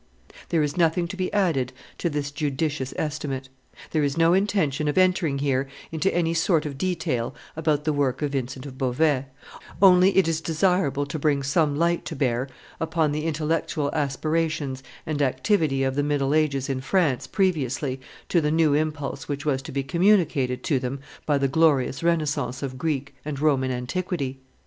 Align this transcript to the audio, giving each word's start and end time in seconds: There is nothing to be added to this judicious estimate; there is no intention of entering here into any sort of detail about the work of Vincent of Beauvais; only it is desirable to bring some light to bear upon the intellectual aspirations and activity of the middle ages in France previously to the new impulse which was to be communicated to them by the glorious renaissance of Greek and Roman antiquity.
There 0.49 0.63
is 0.63 0.77
nothing 0.77 1.07
to 1.09 1.15
be 1.15 1.31
added 1.31 1.73
to 1.99 2.09
this 2.09 2.31
judicious 2.31 2.91
estimate; 2.97 3.49
there 3.91 4.01
is 4.01 4.17
no 4.17 4.33
intention 4.33 4.87
of 4.87 4.97
entering 4.97 5.37
here 5.37 5.67
into 5.91 6.11
any 6.11 6.33
sort 6.33 6.65
of 6.65 6.75
detail 6.79 7.35
about 7.55 7.83
the 7.83 7.93
work 7.93 8.23
of 8.23 8.31
Vincent 8.31 8.65
of 8.65 8.79
Beauvais; 8.79 9.27
only 9.79 10.17
it 10.17 10.27
is 10.27 10.41
desirable 10.41 11.05
to 11.05 11.19
bring 11.19 11.43
some 11.43 11.75
light 11.75 12.03
to 12.05 12.15
bear 12.15 12.49
upon 12.79 13.11
the 13.11 13.25
intellectual 13.25 13.93
aspirations 13.93 14.81
and 15.05 15.21
activity 15.21 15.83
of 15.83 15.93
the 15.93 16.01
middle 16.01 16.33
ages 16.33 16.67
in 16.67 16.81
France 16.81 17.27
previously 17.27 18.01
to 18.27 18.41
the 18.41 18.49
new 18.49 18.73
impulse 18.73 19.27
which 19.27 19.45
was 19.45 19.61
to 19.61 19.71
be 19.71 19.83
communicated 19.83 20.63
to 20.63 20.79
them 20.79 20.99
by 21.27 21.37
the 21.37 21.47
glorious 21.47 22.01
renaissance 22.01 22.63
of 22.63 22.79
Greek 22.79 23.13
and 23.23 23.39
Roman 23.39 23.69
antiquity. 23.69 24.39